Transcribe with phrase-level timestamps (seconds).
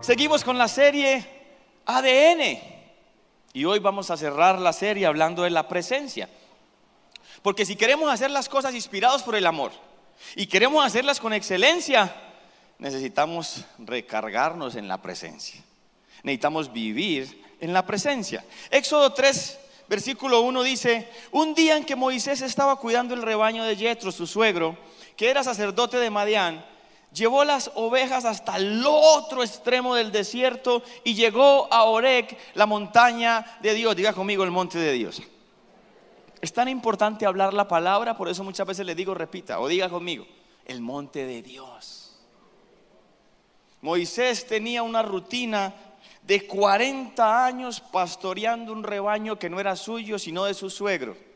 [0.00, 1.26] Seguimos con la serie
[1.84, 2.60] ADN
[3.52, 6.28] y hoy vamos a cerrar la serie hablando de la presencia.
[7.42, 9.72] Porque si queremos hacer las cosas inspirados por el amor
[10.36, 12.14] y queremos hacerlas con excelencia,
[12.78, 15.60] necesitamos recargarnos en la presencia.
[16.22, 18.44] Necesitamos vivir en la presencia.
[18.70, 19.58] Éxodo 3,
[19.88, 24.28] versículo 1 dice, un día en que Moisés estaba cuidando el rebaño de Jetro, su
[24.28, 24.78] suegro,
[25.16, 26.64] que era sacerdote de Madián,
[27.12, 33.44] llevó las ovejas hasta el otro extremo del desierto y llegó a Orec, la montaña
[33.62, 33.96] de Dios.
[33.96, 35.22] Diga conmigo el monte de Dios.
[36.40, 39.88] Es tan importante hablar la palabra, por eso muchas veces le digo, repita, o diga
[39.88, 40.26] conmigo,
[40.64, 42.16] el monte de Dios.
[43.80, 45.74] Moisés tenía una rutina
[46.22, 51.28] de 40 años pastoreando un rebaño que no era suyo, sino de su suegro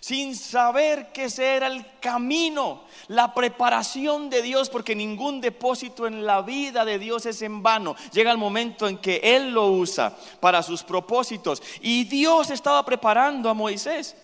[0.00, 6.24] sin saber que ese era el camino, la preparación de Dios, porque ningún depósito en
[6.26, 7.96] la vida de Dios es en vano.
[8.12, 11.62] Llega el momento en que Él lo usa para sus propósitos.
[11.80, 14.16] Y Dios estaba preparando a Moisés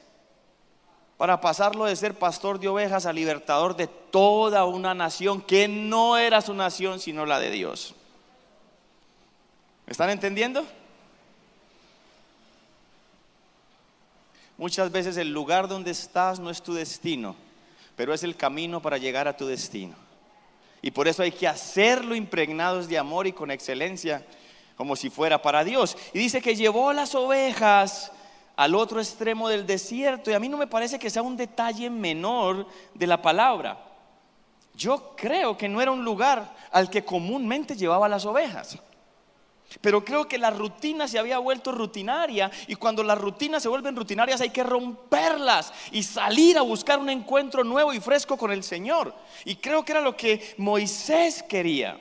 [1.17, 6.17] para pasarlo de ser pastor de ovejas a libertador de toda una nación que no
[6.17, 7.95] era su nación, sino la de Dios.
[9.85, 10.65] ¿Me están entendiendo?
[14.59, 17.37] Muchas veces el lugar donde estás no es tu destino,
[17.95, 19.95] pero es el camino para llegar a tu destino.
[20.83, 24.27] Y por eso hay que hacerlo impregnados de amor y con excelencia,
[24.77, 25.97] como si fuera para Dios.
[26.13, 28.11] Y dice que llevó las ovejas
[28.57, 30.31] al otro extremo del desierto.
[30.31, 33.79] Y a mí no me parece que sea un detalle menor de la palabra.
[34.75, 38.77] Yo creo que no era un lugar al que comúnmente llevaba las ovejas.
[39.81, 43.97] Pero creo que la rutina se había vuelto rutinaria y cuando las rutinas se vuelven
[43.97, 48.65] rutinarias hay que romperlas y salir a buscar un encuentro nuevo y fresco con el
[48.65, 49.15] Señor.
[49.45, 52.01] Y creo que era lo que Moisés quería.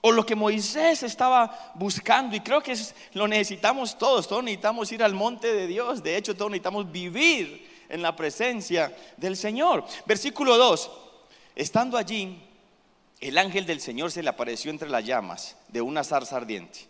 [0.00, 2.36] O lo que Moisés estaba buscando.
[2.36, 2.76] Y creo que
[3.14, 4.28] lo necesitamos todos.
[4.28, 6.02] Todos necesitamos ir al monte de Dios.
[6.02, 9.84] De hecho, todos necesitamos vivir en la presencia del Señor.
[10.04, 10.90] Versículo 2.
[11.56, 12.38] Estando allí,
[13.24, 16.80] el ángel del Señor se le apareció entre las llamas de una zarza ardiente.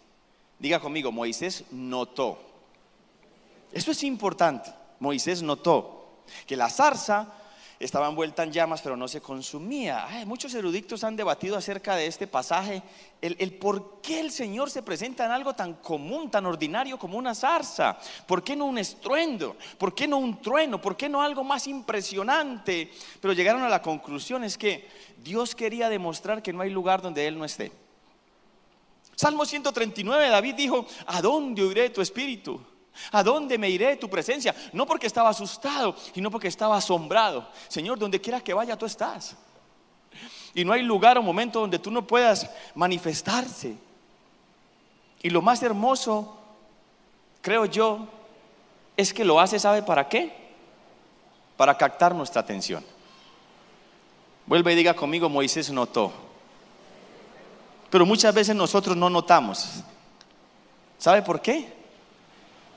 [0.58, 2.40] Diga conmigo, Moisés notó.
[3.72, 4.74] Eso es importante.
[4.98, 7.32] Moisés notó que la zarza
[7.84, 10.06] estaba envuelta en llamas, pero no se consumía.
[10.24, 12.82] muchos eruditos han debatido acerca de este pasaje,
[13.20, 17.34] el, por qué el Señor se presenta en algo tan común, tan ordinario como una
[17.34, 17.98] zarza.
[18.26, 19.56] ¿Por qué no un estruendo?
[19.76, 20.80] ¿Por qué no un trueno?
[20.80, 22.90] ¿Por qué no algo más impresionante?
[23.20, 27.26] Pero llegaron a la conclusión es que Dios quería demostrar que no hay lugar donde
[27.26, 27.70] Él no esté.
[29.14, 32.60] Salmo 139, David dijo, ¿a dónde oiré tu espíritu?
[33.12, 34.54] ¿A dónde me iré tu presencia?
[34.72, 37.48] No porque estaba asustado, sino porque estaba asombrado.
[37.68, 39.36] Señor, donde quiera que vaya, tú estás.
[40.54, 43.76] Y no hay lugar o momento donde tú no puedas manifestarse.
[45.22, 46.38] Y lo más hermoso,
[47.40, 48.06] creo yo,
[48.96, 50.32] es que lo hace, ¿sabe para qué?
[51.56, 52.84] Para captar nuestra atención.
[54.46, 56.12] Vuelve y diga conmigo, Moisés notó.
[57.90, 59.82] Pero muchas veces nosotros no notamos.
[60.98, 61.83] ¿Sabe por qué?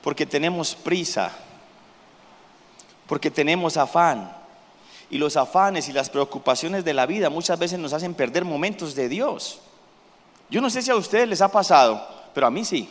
[0.08, 1.30] Porque tenemos prisa,
[3.06, 4.34] porque tenemos afán.
[5.10, 8.94] Y los afanes y las preocupaciones de la vida muchas veces nos hacen perder momentos
[8.94, 9.60] de Dios.
[10.48, 12.88] Yo no sé si a ustedes les ha pasado, pero a mí sí.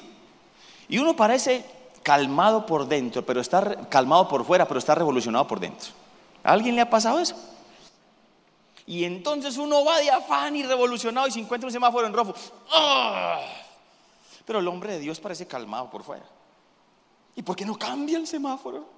[0.90, 1.66] Y uno parece
[2.04, 5.90] calmado por dentro, pero está calmado por fuera, pero está revolucionado por dentro.
[6.44, 7.36] ¿A alguien le ha pasado eso?
[8.86, 12.36] Y entonces uno va de afán y revolucionado y se encuentra un semáforo en rojo.
[12.72, 13.40] ¡Ah!
[14.46, 16.37] Pero el hombre de Dios parece calmado por fuera.
[17.38, 18.90] ¿Y por qué no cambia el semáforo?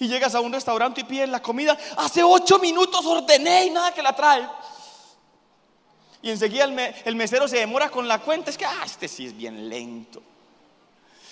[0.00, 1.78] Y llegas a un restaurante y pides la comida.
[1.96, 4.46] Hace ocho minutos ordené y nada que la trae.
[6.20, 8.50] Y enseguida el, mesero se demora con la cuenta.
[8.50, 10.20] Es que, ah, este sí es bien lento.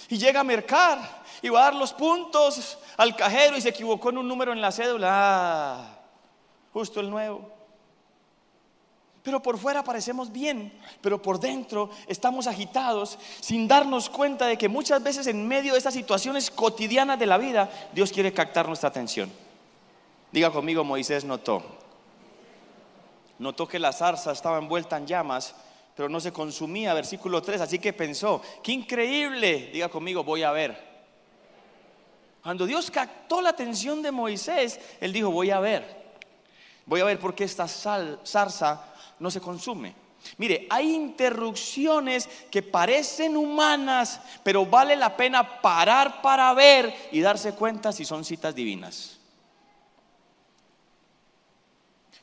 [0.08, 4.10] Y llega a mercar y va a dar los puntos al cajero y se equivocó
[4.10, 5.08] en un número en la cédula.
[5.10, 5.98] Ah,
[6.72, 7.50] justo el nuevo.
[9.24, 10.70] Pero por fuera parecemos bien,
[11.00, 15.78] pero por dentro estamos agitados sin darnos cuenta de que muchas veces en medio de
[15.78, 19.32] estas situaciones cotidianas de la vida, Dios quiere captar nuestra atención.
[20.30, 21.62] Diga conmigo, Moisés notó.
[23.38, 25.54] Notó que la zarza estaba envuelta en llamas,
[25.96, 30.52] pero no se consumía, versículo 3, así que pensó, qué increíble, diga conmigo, voy a
[30.52, 30.76] ver.
[32.42, 36.04] Cuando Dios captó la atención de Moisés, él dijo, voy a ver.
[36.84, 39.94] Voy a ver por qué esta zarza no se consume.
[40.38, 47.52] Mire, hay interrupciones que parecen humanas, pero vale la pena parar para ver y darse
[47.52, 49.18] cuenta si son citas divinas.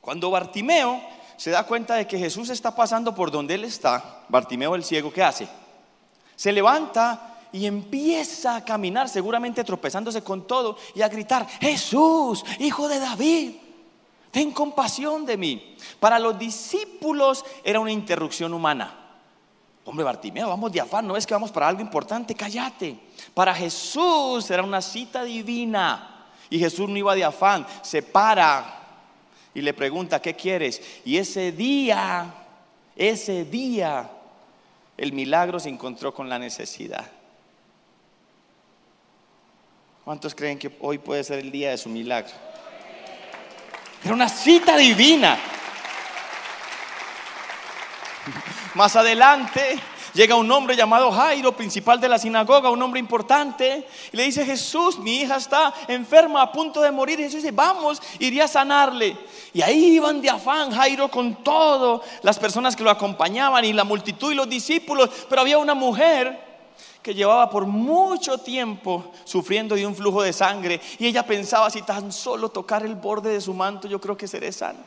[0.02, 1.00] Cuando Bartimeo
[1.38, 5.14] se da cuenta de que Jesús está pasando por donde él está, Bartimeo el ciego,
[5.14, 5.48] ¿qué hace?
[6.36, 12.88] Se levanta y empieza a caminar, seguramente tropezándose con todo, y a gritar, Jesús, hijo
[12.88, 13.52] de David,
[14.32, 15.76] ten compasión de mí.
[16.00, 18.98] Para los discípulos era una interrupción humana.
[19.84, 22.98] Hombre, Bartimeo, vamos de afán, no es que vamos para algo importante, cállate.
[23.34, 26.28] Para Jesús era una cita divina.
[26.50, 28.82] Y Jesús no iba de afán, se para
[29.54, 30.82] y le pregunta, ¿qué quieres?
[31.04, 32.34] Y ese día,
[32.96, 34.10] ese día,
[34.98, 37.10] el milagro se encontró con la necesidad.
[40.06, 42.32] ¿Cuántos creen que hoy puede ser el día de su milagro?
[44.04, 45.38] Era una cita divina.
[48.74, 49.80] Más adelante
[50.14, 54.44] llega un hombre llamado Jairo, principal de la sinagoga, un hombre importante, y le dice,
[54.44, 57.20] Jesús, mi hija está enferma, a punto de morir.
[57.20, 59.16] Y Jesús dice, vamos, iría a sanarle.
[59.54, 63.84] Y ahí iban de afán Jairo con todo, las personas que lo acompañaban y la
[63.84, 66.51] multitud y los discípulos, pero había una mujer
[67.02, 71.82] que llevaba por mucho tiempo sufriendo de un flujo de sangre y ella pensaba si
[71.82, 74.80] tan solo tocar el borde de su manto yo creo que seré sano.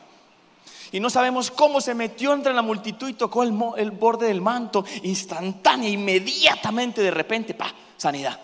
[0.91, 4.85] Y no sabemos cómo se metió entre la multitud y tocó el, borde del manto
[5.03, 8.39] instantánea, inmediatamente, de repente, pa, sanidad.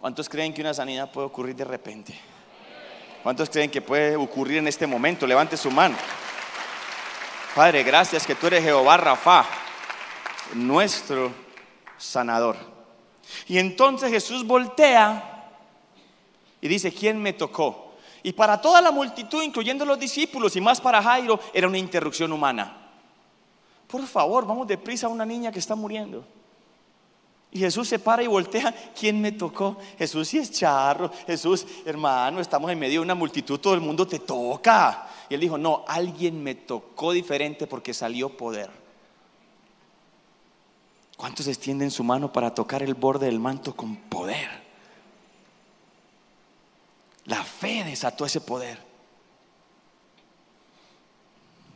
[0.00, 2.18] ¿Cuántos creen que una sanidad puede ocurrir de repente?
[3.22, 5.26] ¿Cuántos creen que puede ocurrir en este momento?
[5.26, 5.96] Levante su mano.
[7.54, 9.46] Padre, gracias que tú eres Jehová Rafa,
[10.54, 11.43] nuestro
[11.98, 12.56] sanador.
[13.48, 15.50] Y entonces Jesús voltea
[16.60, 17.94] y dice, ¿quién me tocó?
[18.22, 22.32] Y para toda la multitud, incluyendo los discípulos y más para Jairo, era una interrupción
[22.32, 22.84] humana.
[23.86, 26.24] Por favor, vamos deprisa a una niña que está muriendo.
[27.52, 29.76] Y Jesús se para y voltea, ¿quién me tocó?
[29.96, 34.06] Jesús sí es charro, Jesús, hermano, estamos en medio de una multitud, todo el mundo
[34.06, 35.06] te toca.
[35.28, 38.83] Y él dijo, no, alguien me tocó diferente porque salió poder.
[41.16, 44.48] ¿Cuántos extienden su mano para tocar el borde del manto con poder?
[47.26, 48.78] La fe desató ese poder.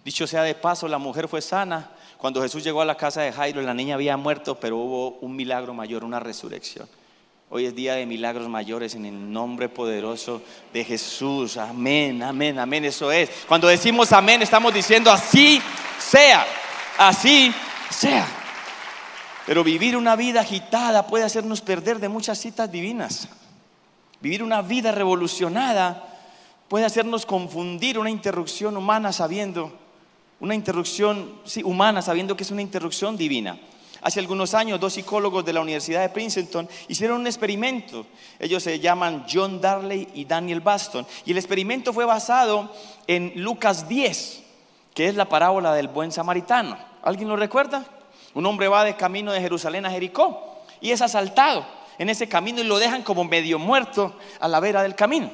[0.05, 1.90] Dicho sea de paso, la mujer fue sana.
[2.17, 5.37] Cuando Jesús llegó a la casa de Jairo, la niña había muerto, pero hubo un
[5.37, 6.88] milagro mayor, una resurrección.
[7.50, 10.43] Hoy es día de milagros mayores en el nombre poderoso
[10.73, 11.56] de Jesús.
[11.56, 12.85] Amén, amén, amén.
[12.85, 13.31] Eso es.
[13.46, 15.62] Cuando decimos amén, estamos diciendo así
[15.99, 16.46] sea,
[16.99, 17.55] así
[17.88, 18.38] sea.
[19.49, 23.29] Pero vivir una vida agitada puede hacernos perder de muchas citas divinas.
[24.21, 26.06] Vivir una vida revolucionada
[26.69, 29.73] puede hacernos confundir una interrupción humana sabiendo,
[30.39, 33.59] una interrupción humana sabiendo que es una interrupción divina.
[34.03, 38.05] Hace algunos años, dos psicólogos de la Universidad de Princeton hicieron un experimento.
[38.39, 41.06] Ellos se llaman John Darley y Daniel Baston.
[41.25, 42.71] Y el experimento fue basado
[43.06, 44.43] en Lucas 10,
[44.93, 46.77] que es la parábola del buen samaritano.
[47.03, 47.87] ¿Alguien lo recuerda?
[48.35, 51.67] Un hombre va de camino de Jerusalén a Jericó y es asaltado
[51.99, 55.31] en ese camino y lo dejan como medio muerto a la vera del camino.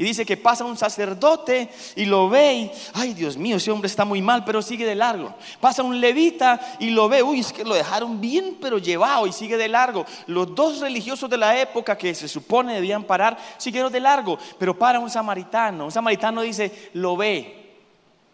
[0.00, 3.88] Y dice que pasa un sacerdote y lo ve y, ay Dios mío, ese hombre
[3.88, 5.34] está muy mal, pero sigue de largo.
[5.60, 9.32] Pasa un levita y lo ve, uy, es que lo dejaron bien, pero llevado y
[9.32, 10.06] sigue de largo.
[10.28, 14.78] Los dos religiosos de la época que se supone debían parar, siguieron de largo, pero
[14.78, 15.86] para un samaritano.
[15.86, 17.74] Un samaritano dice, lo ve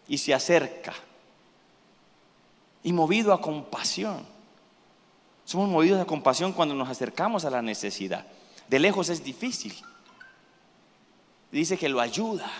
[0.06, 0.92] y se acerca
[2.84, 4.24] y movido a compasión.
[5.44, 8.24] Somos movidos a compasión cuando nos acercamos a la necesidad.
[8.68, 9.74] De lejos es difícil.
[11.50, 12.50] Dice que lo ayuda.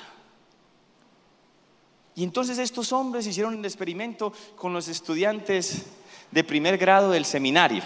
[2.16, 5.86] Y entonces estos hombres hicieron un experimento con los estudiantes
[6.30, 7.82] de primer grado del seminario.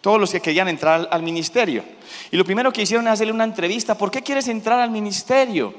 [0.00, 1.84] Todos los que querían entrar al ministerio.
[2.30, 3.96] Y lo primero que hicieron es hacerle una entrevista.
[3.96, 5.74] ¿Por qué quieres entrar al ministerio?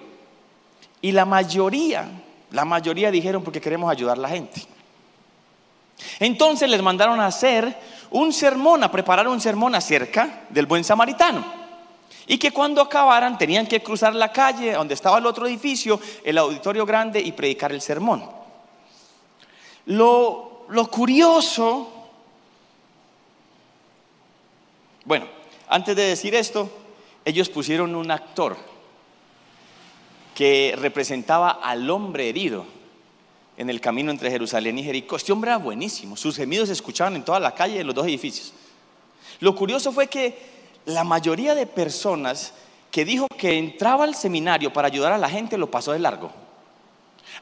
[1.02, 2.10] Y la mayoría,
[2.52, 4.73] la mayoría dijeron porque queremos ayudar a la gente.
[6.20, 7.78] Entonces les mandaron a hacer
[8.12, 11.44] un sermón, a preparar un sermón acerca del buen samaritano.
[12.28, 16.38] Y que cuando acabaran tenían que cruzar la calle donde estaba el otro edificio, el
[16.38, 18.24] auditorio grande, y predicar el sermón.
[19.88, 21.92] Lo, lo curioso,
[25.06, 25.28] bueno,
[25.68, 26.70] antes de decir esto,
[27.26, 28.56] ellos pusieron un actor
[30.34, 32.66] que representaba al hombre herido
[33.58, 35.16] en el camino entre Jerusalén y Jericó.
[35.16, 38.06] Este hombre era buenísimo, sus gemidos se escuchaban en toda la calle de los dos
[38.06, 38.54] edificios.
[39.40, 40.38] Lo curioso fue que
[40.86, 42.54] la mayoría de personas
[42.92, 46.32] que dijo que entraba al seminario para ayudar a la gente lo pasó de largo.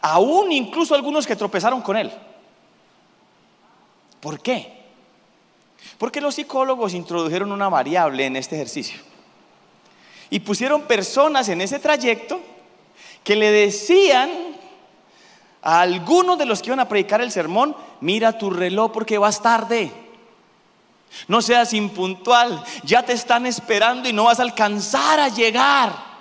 [0.01, 2.11] Aún incluso algunos que tropezaron con él.
[4.19, 4.81] ¿Por qué?
[5.97, 8.99] Porque los psicólogos introdujeron una variable en este ejercicio.
[10.29, 12.39] Y pusieron personas en ese trayecto
[13.23, 14.50] que le decían
[15.61, 19.41] a algunos de los que iban a predicar el sermón, mira tu reloj porque vas
[19.41, 19.91] tarde.
[21.27, 26.11] No seas impuntual, ya te están esperando y no vas a alcanzar a llegar.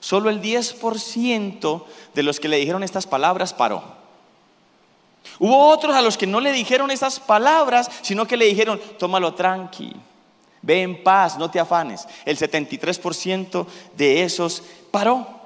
[0.00, 3.82] Solo el 10% de los que le dijeron estas palabras paró.
[5.38, 9.34] Hubo otros a los que no le dijeron esas palabras, sino que le dijeron, tómalo
[9.34, 9.92] tranqui,
[10.62, 12.06] ve en paz, no te afanes.
[12.24, 13.66] El 73%
[13.96, 15.41] de esos paró.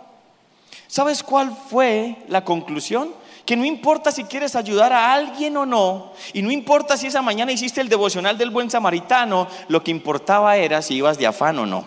[0.88, 3.12] ¿Sabes cuál fue la conclusión?
[3.44, 7.22] Que no importa si quieres ayudar a alguien o no, y no importa si esa
[7.22, 11.58] mañana hiciste el devocional del buen samaritano, lo que importaba era si ibas de afán
[11.58, 11.84] o no.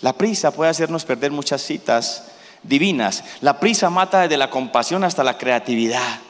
[0.00, 2.32] La prisa puede hacernos perder muchas citas
[2.62, 3.24] divinas.
[3.40, 6.20] La prisa mata desde la compasión hasta la creatividad.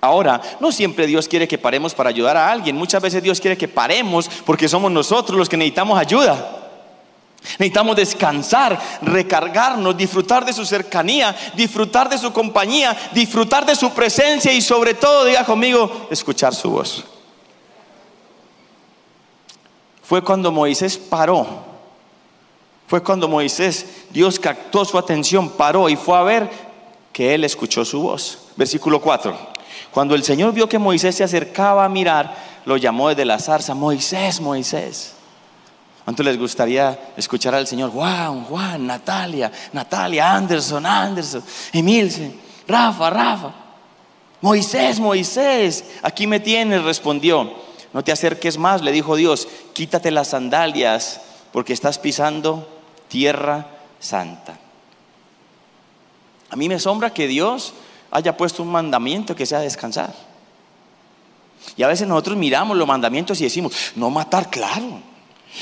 [0.00, 2.76] Ahora, no siempre Dios quiere que paremos para ayudar a alguien.
[2.76, 6.59] Muchas veces Dios quiere que paremos porque somos nosotros los que necesitamos ayuda.
[7.42, 14.52] Necesitamos descansar, recargarnos, disfrutar de su cercanía, disfrutar de su compañía, disfrutar de su presencia
[14.52, 17.04] y sobre todo, diga conmigo, escuchar su voz.
[20.02, 21.46] Fue cuando Moisés paró.
[22.86, 26.50] Fue cuando Moisés, Dios captó su atención, paró y fue a ver
[27.12, 28.48] que él escuchó su voz.
[28.56, 29.36] Versículo 4.
[29.92, 33.74] Cuando el Señor vio que Moisés se acercaba a mirar, lo llamó desde la zarza,
[33.74, 35.14] Moisés, Moisés.
[36.10, 37.92] ¿Cuánto les gustaría escuchar al Señor?
[37.92, 41.40] Juan, Juan, Natalia, Natalia, Anderson, Anderson,
[41.72, 42.34] Emilce,
[42.66, 43.54] Rafa, Rafa.
[44.40, 47.52] Moisés, Moisés, aquí me tienes, respondió.
[47.92, 51.20] No te acerques más, le dijo Dios, quítate las sandalias
[51.52, 52.68] porque estás pisando
[53.06, 53.68] tierra
[54.00, 54.58] santa.
[56.50, 57.72] A mí me asombra que Dios
[58.10, 60.12] haya puesto un mandamiento que sea descansar.
[61.76, 65.09] Y a veces nosotros miramos los mandamientos y decimos, no matar, claro.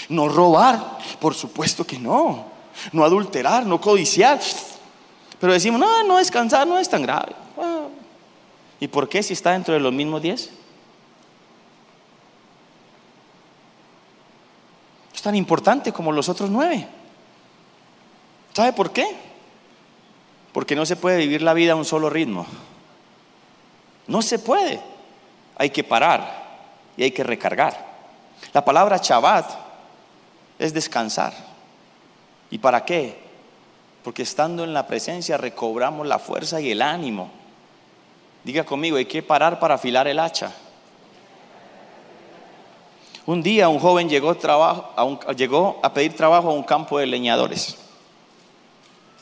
[0.08, 2.46] No robar, por supuesto que no.
[2.92, 4.40] No adulterar, no codiciar.
[5.40, 7.34] Pero decimos, no, no descansar no es tan grave.
[7.58, 7.86] Ah.
[8.80, 10.50] ¿Y por qué si está dentro de los mismos diez?
[15.14, 16.86] Es tan importante como los otros nueve.
[18.52, 19.06] ¿Sabe por qué?
[20.52, 22.46] Porque no se puede vivir la vida a un solo ritmo.
[24.06, 24.80] No se puede.
[25.56, 26.46] Hay que parar
[26.96, 27.86] y hay que recargar.
[28.52, 29.67] La palabra Shabbat
[30.58, 31.34] es descansar.
[32.50, 33.18] ¿Y para qué?
[34.02, 37.30] Porque estando en la presencia recobramos la fuerza y el ánimo.
[38.44, 40.52] Diga conmigo, hay que parar para afilar el hacha.
[43.26, 44.30] Un día un joven llegó,
[45.82, 47.76] a pedir trabajo a un campo de leñadores.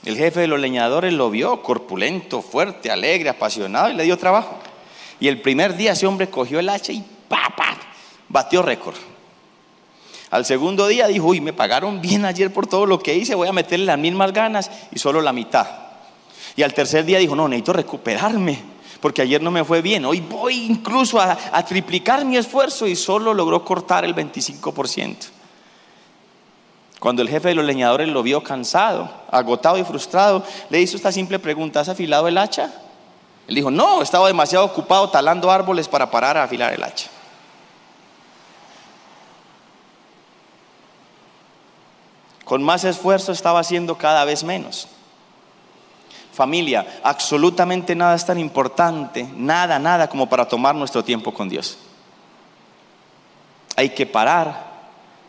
[0.05, 4.59] El jefe de los leñadores lo vio corpulento, fuerte, alegre, apasionado y le dio trabajo.
[5.19, 7.77] Y el primer día ese hombre cogió el hacha y ¡pa, pa!
[8.29, 8.95] batió récord.
[10.31, 13.49] Al segundo día dijo, uy, me pagaron bien ayer por todo lo que hice, voy
[13.49, 15.67] a meterle las mismas ganas y solo la mitad.
[16.57, 18.59] Y al tercer día dijo, no, necesito recuperarme,
[19.01, 23.35] porque ayer no me fue bien, hoy voy incluso a, triplicar mi esfuerzo y solo
[23.35, 25.17] logró cortar el 25%.
[26.99, 31.13] Cuando el jefe de los leñadores lo vio cansado, agotado y frustrado, le hizo esta
[31.13, 32.73] simple pregunta, ¿has afilado el hacha?
[33.47, 37.11] Él dijo, no, estaba demasiado ocupado talando árboles para parar a afilar el hacha.
[42.47, 44.87] Con más esfuerzo estaba haciendo cada vez menos.
[46.33, 51.77] Familia, absolutamente nada es tan importante, nada, nada como para tomar nuestro tiempo con Dios.
[53.75, 54.65] Hay que parar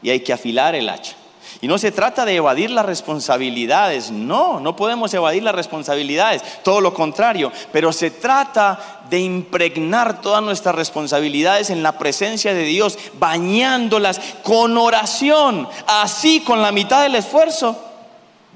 [0.04, 1.17] y hay que afilar el hacha.
[1.62, 6.82] Y no se trata de evadir las responsabilidades, no, no podemos evadir las responsabilidades, todo
[6.82, 12.98] lo contrario, pero se trata de impregnar todas nuestras responsabilidades en la presencia de Dios,
[13.20, 17.84] bañándolas con oración, así con la mitad del esfuerzo,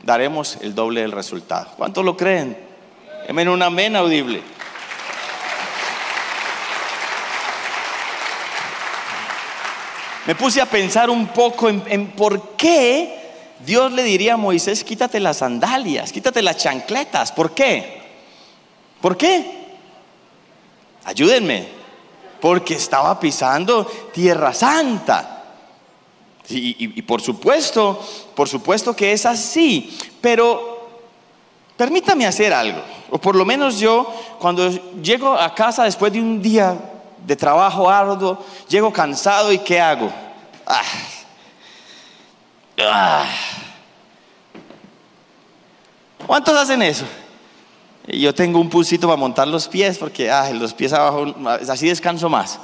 [0.03, 1.67] daremos el doble del resultado.
[1.77, 2.57] ¿Cuántos lo creen?
[3.27, 4.41] Amén, un amén audible.
[10.25, 13.19] Me puse a pensar un poco en, por qué
[13.65, 17.31] Dios le diría a Moisés, quítate las sandalias, quítate las chancletas.
[17.31, 18.01] ¿Por qué?
[19.01, 19.67] ¿Por qué?
[21.05, 21.81] Ayúdenme.
[22.39, 25.43] Porque estaba pisando tierra santa.
[26.49, 28.03] Y, y, por supuesto,
[28.35, 29.95] por supuesto que es así.
[30.19, 30.89] Pero
[31.77, 32.81] permítame hacer algo.
[33.11, 34.69] O por lo menos yo, cuando
[35.01, 36.77] llego a casa después de un día
[37.25, 40.11] de trabajo arduo, llego cansado y ¿qué hago?
[40.65, 40.81] Ah.
[42.79, 43.25] Ah.
[46.25, 47.05] ¿Cuántos hacen eso?
[48.07, 52.29] Yo tengo un pulsito para montar los pies porque ah, los pies abajo, así descanso
[52.29, 52.59] más.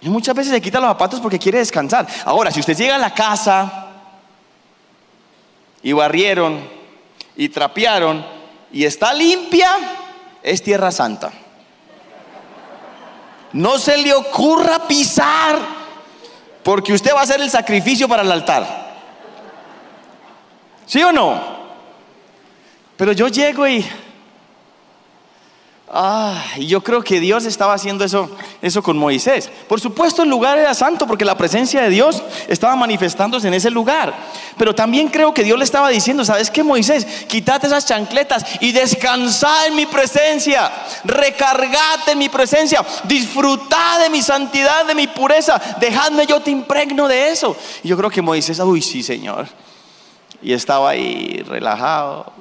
[0.00, 2.06] Y muchas veces se quita los zapatos porque quiere descansar.
[2.24, 3.88] Ahora, si usted llega a la casa
[5.82, 6.60] y barrieron
[7.36, 8.24] y trapearon
[8.72, 9.70] y está limpia,
[10.42, 11.32] es tierra santa.
[13.56, 15.58] No se le ocurra pisar,
[16.62, 18.66] porque usted va a hacer el sacrificio para el altar.
[20.84, 21.56] ¿Sí o no?
[22.98, 23.82] Pero yo llego y
[25.88, 28.28] Ah, y yo creo que Dios estaba haciendo eso,
[28.60, 29.48] eso con Moisés.
[29.68, 33.70] Por supuesto, el lugar era santo porque la presencia de Dios estaba manifestándose en ese
[33.70, 34.12] lugar.
[34.58, 37.06] Pero también creo que Dios le estaba diciendo, ¿sabes qué, Moisés?
[37.28, 40.72] Quítate esas chancletas y descansa en mi presencia.
[41.04, 42.84] Recargate en mi presencia.
[43.04, 45.60] Disfruta de mi santidad, de mi pureza.
[45.78, 47.56] Dejadme, yo te impregno de eso.
[47.84, 49.46] Y yo creo que Moisés, uy, sí, Señor.
[50.42, 52.32] Y estaba ahí relajado,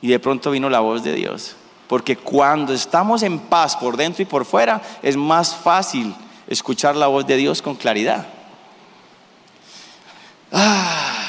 [0.00, 1.56] y de pronto vino la voz de Dios.
[1.88, 6.14] Porque cuando estamos en paz por dentro y por fuera, es más fácil
[6.48, 8.26] escuchar la voz de Dios con claridad.
[10.52, 11.28] Ah,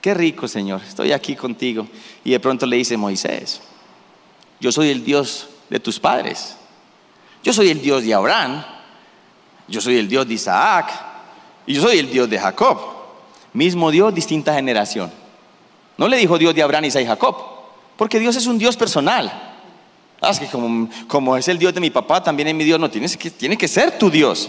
[0.00, 0.80] qué rico, Señor.
[0.86, 1.86] Estoy aquí contigo.
[2.22, 3.60] Y de pronto le dice Moisés,
[4.60, 6.56] yo soy el Dios de tus padres.
[7.42, 8.64] Yo soy el Dios de Abraham.
[9.68, 10.90] Yo soy el Dios de Isaac.
[11.66, 12.78] Y yo soy el Dios de Jacob.
[13.52, 15.23] Mismo Dios, distinta generación.
[15.96, 17.36] No le dijo Dios de Abraham, Isaac y Jacob,
[17.96, 19.52] porque Dios es un Dios personal.
[20.20, 20.48] Ah, que
[21.06, 22.80] como, es el Dios de mi papá, también es mi Dios.
[22.80, 24.48] No, tiene que, tiene que ser tu Dios.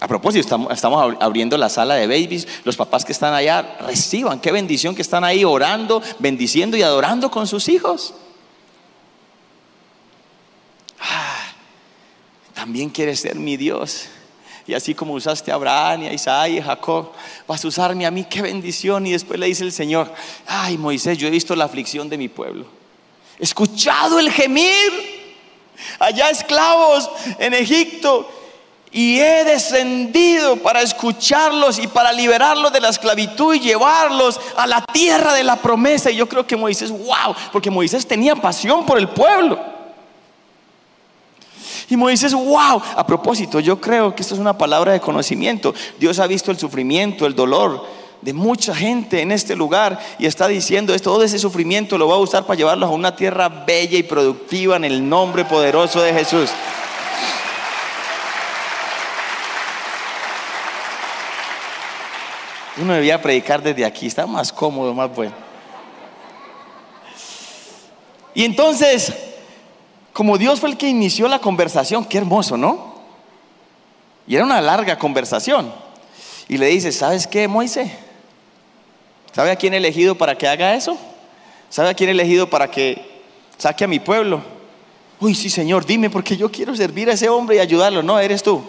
[0.00, 2.48] A propósito, estamos, estamos, abriendo la sala de babies.
[2.64, 4.40] Los papás que están allá, reciban.
[4.40, 8.14] Qué bendición que están ahí orando, bendiciendo y adorando con sus hijos.
[10.98, 11.52] Ah,
[12.54, 14.06] también quiere ser mi Dios.
[14.66, 17.12] Y así como usaste a Abraham y a Isaac y a Jacob,
[17.46, 19.06] vas a usarme a mí, qué bendición.
[19.06, 20.12] Y después le dice el Señor,
[20.46, 22.66] ay Moisés, yo he visto la aflicción de mi pueblo.
[23.38, 25.14] He escuchado el gemir.
[25.98, 28.30] Allá esclavos en Egipto.
[28.90, 34.84] Y he descendido para escucharlos y para liberarlos de la esclavitud y llevarlos a la
[34.84, 36.12] tierra de la promesa.
[36.12, 39.58] Y yo creo que Moisés, wow, porque Moisés tenía pasión por el pueblo.
[41.88, 45.74] Y Moisés, wow, a propósito, yo creo que esto es una palabra de conocimiento.
[45.98, 47.84] Dios ha visto el sufrimiento, el dolor
[48.24, 52.18] de mucha gente en este lugar y está diciendo, todo ese sufrimiento lo va a
[52.18, 56.50] usar para llevarlos a una tierra bella y productiva en el nombre poderoso de Jesús.
[62.78, 65.34] Uno debía predicar desde aquí, está más cómodo, más bueno.
[68.34, 69.12] Y entonces
[70.14, 72.94] como Dios fue el que inició la conversación, qué hermoso, ¿no?
[74.28, 75.70] Y era una larga conversación.
[76.48, 77.90] Y le dice, ¿sabes qué, Moisés?
[79.32, 80.96] ¿Sabe a quién he elegido para que haga eso?
[81.68, 83.22] ¿Sabe a quién he elegido para que
[83.58, 84.40] saque a mi pueblo?
[85.18, 88.00] Uy, sí, Señor, dime porque yo quiero servir a ese hombre y ayudarlo.
[88.00, 88.62] No, eres tú.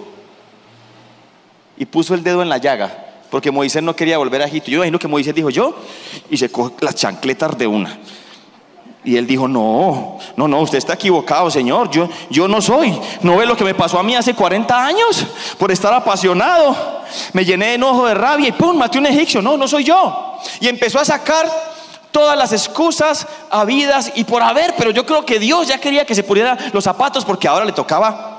[1.77, 4.71] Y puso el dedo en la llaga, porque Moisés no quería volver a Egipto.
[4.71, 5.75] Yo imagino que Moisés dijo yo
[6.27, 7.99] y se coge las chancletas de una.
[9.06, 11.91] Y él dijo, no, no, no, usted está equivocado, Señor.
[11.91, 13.00] Yo, yo no soy.
[13.22, 15.26] ¿No ve lo que me pasó a mí hace 40 años?
[15.60, 16.76] Por estar apasionado.
[17.32, 18.76] Me llené de enojo, de rabia y ¡pum!
[18.76, 19.44] Maté un egipcio.
[19.44, 20.39] No, no soy yo.
[20.60, 21.46] Y empezó a sacar
[22.10, 24.74] todas las excusas habidas y por haber.
[24.76, 27.74] Pero yo creo que Dios ya quería que se pudiera los zapatos porque ahora le
[27.74, 28.35] tocaba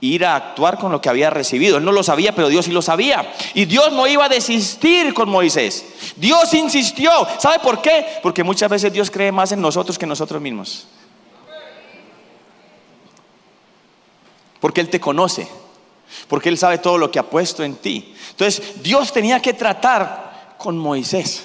[0.00, 1.76] ir a actuar con lo que había recibido.
[1.78, 3.32] Él no lo sabía, pero Dios sí lo sabía.
[3.54, 5.84] Y Dios no iba a desistir con Moisés.
[6.16, 7.10] Dios insistió.
[7.38, 8.06] ¿Sabe por qué?
[8.22, 10.86] Porque muchas veces Dios cree más en nosotros que en nosotros mismos.
[14.58, 15.48] Porque Él te conoce.
[16.28, 18.14] Porque Él sabe todo lo que ha puesto en ti.
[18.30, 21.44] Entonces Dios tenía que tratar con Moisés.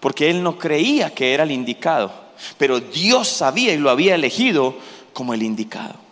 [0.00, 2.12] Porque Él no creía que era el indicado.
[2.56, 4.76] Pero Dios sabía y lo había elegido
[5.12, 6.07] como el indicado.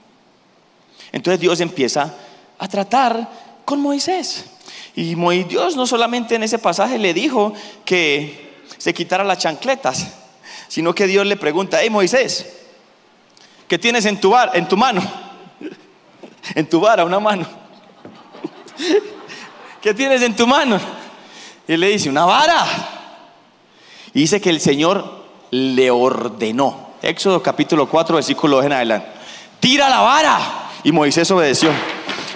[1.13, 2.15] Entonces Dios empieza
[2.59, 3.29] a tratar
[3.65, 4.47] con Moisés.
[4.95, 5.15] Y
[5.45, 7.53] Dios no solamente en ese pasaje le dijo
[7.85, 10.07] que se quitara las chancletas,
[10.69, 12.47] sino que Dios le pregunta, hey Moisés,
[13.69, 15.03] ¿qué tienes en tu, bar, en tu mano?
[16.55, 17.45] En tu vara, una mano.
[19.83, 20.79] ¿Qué tienes en tu mano?
[21.67, 22.65] Y le dice, una vara.
[24.15, 26.91] Y dice que el Señor le ordenó.
[27.03, 29.09] Éxodo capítulo 4, versículo en adelante.
[29.59, 30.66] Tira la vara.
[30.87, 31.73] Y Moisés obedeció.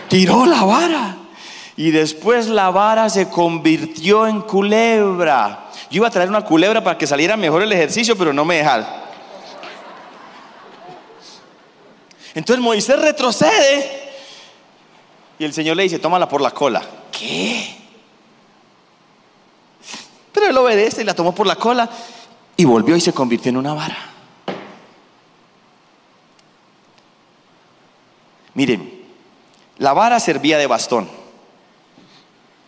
[0.08, 1.16] Tiró la vara.
[1.76, 5.68] Y después la vara se convirtió en culebra.
[5.88, 8.56] Yo iba a traer una culebra para que saliera mejor el ejercicio, pero no me
[8.56, 8.88] dejaron.
[12.34, 14.10] Entonces Moisés retrocede
[15.38, 16.82] y el Señor le dice, tómala por la cola.
[17.12, 17.76] ¿Qué?
[20.32, 21.88] Pero él obedece y la tomó por la cola
[22.56, 24.09] y volvió y se convirtió en una vara.
[28.60, 28.92] Miren,
[29.78, 31.08] la vara servía de bastón.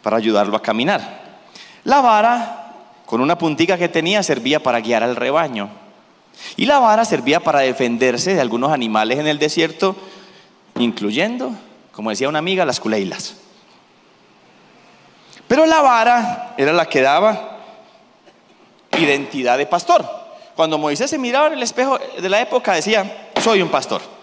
[0.03, 1.21] para ayudarlo a caminar.
[1.85, 2.73] La vara,
[3.05, 5.69] con una puntica que tenía, servía para guiar al rebaño.
[6.57, 9.95] Y la vara servía para defenderse de algunos animales en el desierto,
[10.79, 11.53] incluyendo,
[11.93, 13.35] como decía una amiga, las culeilas.
[15.47, 17.59] Pero la vara era la que daba
[18.93, 20.09] identidad de pastor.
[20.57, 24.22] Cuando Moisés se miraba en el espejo de la época decía, soy un pastor.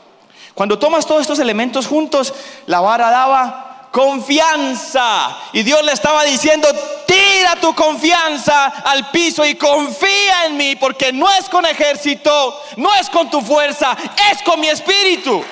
[0.54, 2.34] Cuando tomas todos estos elementos juntos,
[2.66, 5.38] la vara daba confianza.
[5.54, 6.68] Y Dios le estaba diciendo,
[7.06, 12.94] tira tu confianza al piso y confía en mí, porque no es con ejército, no
[12.96, 13.96] es con tu fuerza,
[14.32, 15.44] es con mi espíritu.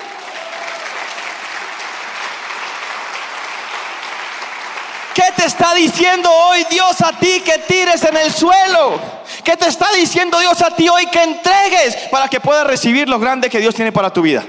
[5.14, 9.00] ¿Qué te está diciendo hoy Dios a ti que tires en el suelo?
[9.42, 13.18] ¿Qué te está diciendo Dios a ti hoy que entregues para que puedas recibir lo
[13.18, 14.44] grande que Dios tiene para tu vida?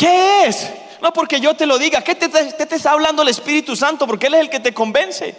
[0.00, 0.72] ¿Qué es?
[1.02, 4.06] No porque yo te lo diga, ¿qué te, te, está hablando el Espíritu Santo?
[4.06, 5.36] Porque Él es el que te convence.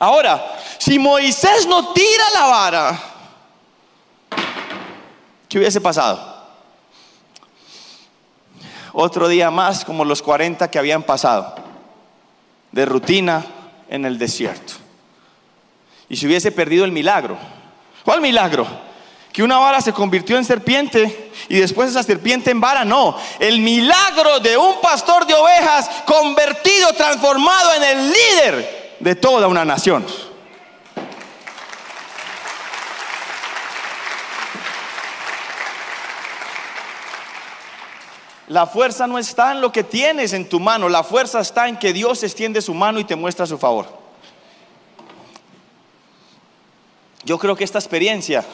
[0.00, 3.00] Ahora, si Moisés no tira la vara,
[5.48, 6.34] ¿qué hubiese pasado?
[8.92, 11.54] otro día más como los 40 que habían pasado,
[12.72, 13.46] de rutina
[13.88, 14.72] en el desierto.
[16.08, 17.38] Y si hubiese perdido el milagro.
[18.04, 18.66] ¿Cuál milagro?
[19.34, 22.84] Que una vara se convirtió en serpiente y después esa serpiente en vara.
[22.84, 29.48] No, el milagro de un pastor de ovejas convertido, transformado en el líder de toda
[29.48, 30.06] una nación.
[38.46, 41.76] La fuerza no está en lo que tienes en tu mano, la fuerza está en
[41.76, 43.88] que Dios extiende su mano y te muestra su favor.
[47.24, 48.44] Yo creo que esta experiencia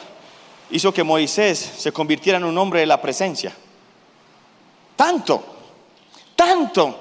[0.71, 3.53] hizo que Moisés se convirtiera en un hombre de la presencia.
[4.95, 5.43] Tanto,
[6.35, 6.97] tanto,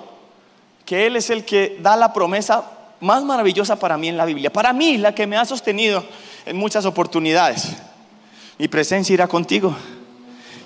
[0.85, 4.52] que Él es el que da la promesa más maravillosa para mí en la Biblia.
[4.52, 6.04] Para mí, la que me ha sostenido
[6.44, 7.76] en muchas oportunidades.
[8.59, 9.74] Mi presencia irá contigo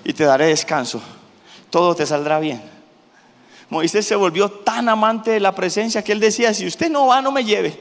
[0.03, 1.01] y te daré descanso
[1.75, 2.61] todo te saldrá bien.
[3.69, 7.21] Moisés se volvió tan amante de la presencia que él decía, si usted no va,
[7.21, 7.77] no me lleve.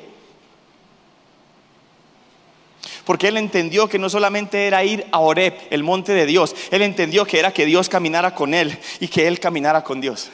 [3.04, 6.82] Porque él entendió que no solamente era ir a Oreb, el monte de Dios, él
[6.82, 10.30] entendió que era que Dios caminara con él y que él caminara con Dios.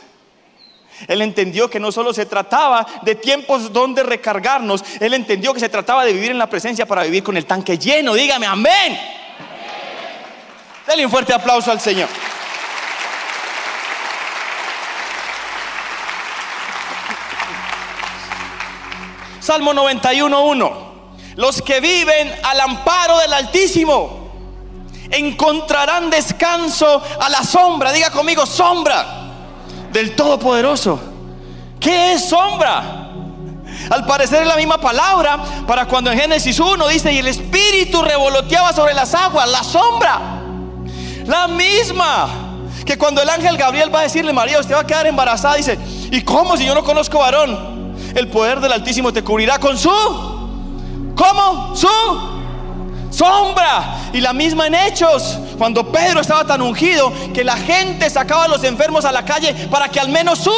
[1.09, 5.69] Él entendió que no solo se trataba de tiempos donde recargarnos, él entendió que se
[5.69, 8.15] trataba de vivir en la presencia para vivir con el tanque lleno.
[8.15, 8.99] Dígame, amén.
[10.87, 12.09] Dale un fuerte aplauso al Señor.
[19.41, 20.90] Salmo 91.1.
[21.41, 24.29] Los que viven al amparo del Altísimo
[25.11, 27.93] encontrarán descanso a la sombra.
[27.93, 29.07] Diga conmigo, sombra
[29.91, 31.01] del Todopoderoso.
[31.81, 33.09] ¿Qué es sombra?
[33.89, 38.03] Al parecer es la misma palabra para cuando en Génesis 1 dice, y el Espíritu
[38.03, 40.21] revoloteaba sobre las aguas, la sombra.
[41.25, 42.29] La misma
[42.85, 45.79] que cuando el ángel Gabriel va a decirle, María, usted va a quedar embarazada, dice,
[46.11, 47.81] ¿y cómo si yo no conozco varón?
[48.15, 49.91] el poder del Altísimo te cubrirá con su,
[51.21, 51.77] ¿cómo?
[51.77, 51.89] Su
[53.11, 53.99] sombra.
[54.13, 58.49] Y la misma en Hechos, cuando Pedro estaba tan ungido que la gente sacaba a
[58.49, 60.51] los enfermos a la calle para que al menos su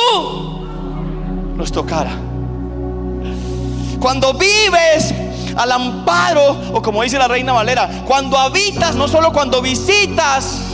[1.56, 2.12] los tocara.
[4.00, 5.12] Cuando vives
[5.56, 10.71] al amparo, o como dice la reina Valera, cuando habitas, no solo cuando visitas,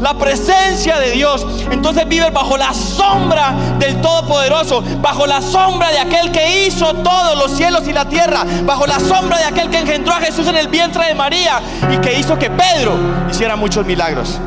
[0.00, 5.98] la presencia de Dios, entonces vives bajo la sombra del Todopoderoso, bajo la sombra de
[5.98, 9.78] aquel que hizo todos los cielos y la tierra, bajo la sombra de aquel que
[9.78, 11.60] engendró a Jesús en el vientre de María
[11.92, 12.96] y que hizo que Pedro
[13.30, 14.38] hiciera muchos milagros.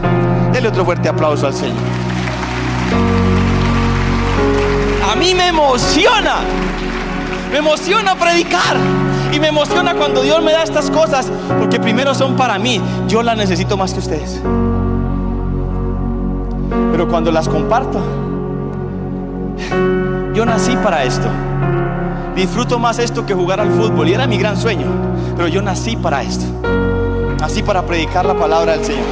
[0.51, 1.77] Dele otro fuerte aplauso al Señor.
[5.11, 6.37] A mí me emociona,
[7.51, 8.77] me emociona predicar.
[9.31, 11.27] Y me emociona cuando Dios me da estas cosas,
[11.59, 12.81] porque primero son para mí.
[13.07, 14.41] Yo las necesito más que ustedes.
[16.69, 17.99] Pero cuando las comparto,
[20.33, 21.27] yo nací para esto.
[22.35, 24.87] Disfruto más esto que jugar al fútbol y era mi gran sueño.
[25.35, 26.45] Pero yo nací para esto.
[27.39, 29.05] Nací para predicar la palabra del Señor.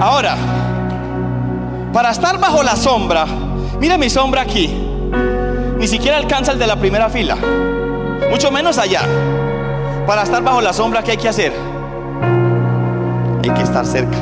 [0.00, 0.36] Ahora,
[1.92, 3.26] para estar bajo la sombra,
[3.80, 4.72] mire mi sombra aquí.
[5.78, 7.36] Ni siquiera alcanza el de la primera fila.
[8.30, 9.02] Mucho menos allá.
[10.08, 11.52] Para estar bajo la sombra, ¿qué hay que hacer?
[13.44, 14.16] Hay que estar cerca.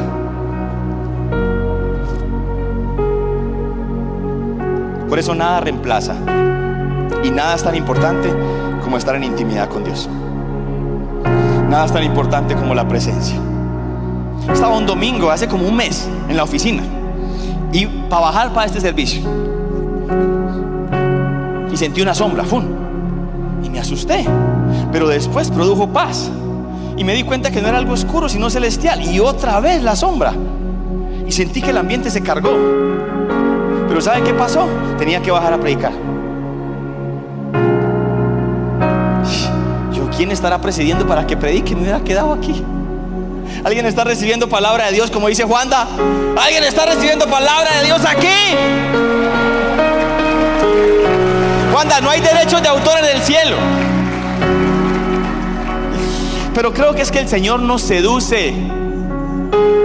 [5.08, 6.16] Por eso nada reemplaza
[7.22, 8.34] y nada es tan importante
[8.82, 10.08] como estar en intimidad con Dios.
[11.70, 13.38] Nada es tan importante como la presencia.
[14.52, 16.82] Estaba un domingo, hace como un mes, en la oficina.
[17.72, 19.22] Y para bajar para este servicio.
[21.70, 22.64] Y sentí una sombra, ¡fum!
[23.62, 24.26] Y me asusté.
[24.96, 26.30] Pero después produjo paz.
[26.96, 29.02] Y me di cuenta que no era algo oscuro, sino celestial.
[29.02, 30.32] Y otra vez la sombra.
[31.26, 32.56] Y sentí que el ambiente se cargó.
[33.88, 34.66] Pero ¿sabe qué pasó?
[34.96, 35.92] Tenía que bajar a predicar.
[39.92, 41.74] Yo, ¿quién estará presidiendo para que predique?
[41.74, 42.64] Me hubiera quedado aquí.
[43.64, 45.86] Alguien está recibiendo palabra de Dios, como dice Juanda.
[46.42, 48.28] Alguien está recibiendo palabra de Dios aquí.
[51.70, 53.85] Juanda, no hay derechos de autor en el cielo.
[56.56, 58.50] Pero creo que es que el Señor nos seduce.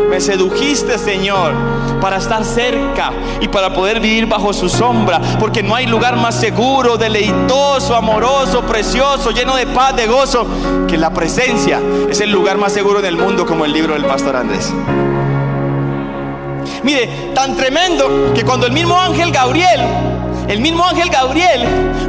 [0.09, 1.51] Me sedujiste, Señor,
[1.99, 6.39] para estar cerca y para poder vivir bajo su sombra, porque no hay lugar más
[6.39, 10.47] seguro, deleitoso, amoroso, precioso, lleno de paz, de gozo,
[10.87, 14.37] que la presencia es el lugar más seguro del mundo, como el libro del pastor
[14.37, 14.73] Andrés.
[16.83, 19.81] Mire, tan tremendo que cuando el mismo ángel Gabriel
[20.47, 21.65] el mismo ángel Gabriel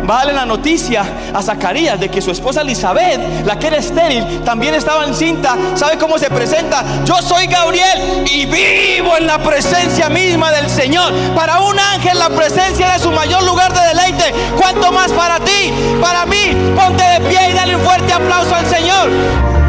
[0.08, 3.76] va a darle la noticia a Zacarías de que su esposa Elizabeth, la que era
[3.76, 5.56] estéril, también estaba encinta.
[5.74, 6.84] ¿Sabe cómo se presenta?
[7.04, 11.12] Yo soy Gabriel y vivo en la presencia misma del Señor.
[11.34, 14.34] Para un ángel la presencia es su mayor lugar de deleite.
[14.58, 15.72] ¿Cuánto más para ti?
[16.00, 19.61] Para mí, ponte de pie y dale un fuerte aplauso al Señor.